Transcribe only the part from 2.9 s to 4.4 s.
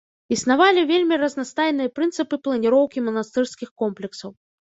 манастырскіх комплексаў.